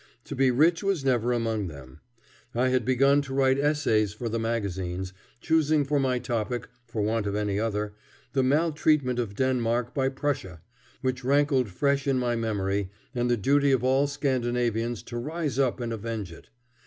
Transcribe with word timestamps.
To 0.23 0.35
be 0.35 0.49
rich 0.49 0.81
was 0.81 1.05
never 1.05 1.31
among 1.31 1.67
them. 1.67 1.99
I 2.55 2.69
had 2.69 2.83
begun 2.85 3.21
to 3.21 3.35
write 3.35 3.59
essays 3.59 4.13
for 4.13 4.29
the 4.29 4.39
magazines, 4.39 5.13
choosing 5.41 5.85
for 5.85 5.99
my 5.99 6.17
topic, 6.17 6.67
for 6.87 7.03
want 7.03 7.27
of 7.27 7.35
any 7.35 7.59
other, 7.59 7.93
the 8.33 8.41
maltreatment 8.41 9.19
of 9.19 9.35
Denmark 9.35 9.93
by 9.93 10.09
Prussia, 10.09 10.59
which 11.01 11.23
rankled 11.23 11.69
fresh 11.69 12.07
in 12.07 12.17
my 12.17 12.35
memory, 12.35 12.89
and 13.13 13.29
the 13.29 13.37
duty 13.37 13.71
of 13.71 13.83
all 13.83 14.07
Scandinavians 14.07 15.03
to 15.03 15.17
rise 15.19 15.59
up 15.59 15.79
and 15.79 15.93
avenge 15.93 16.31
it. 16.33 16.49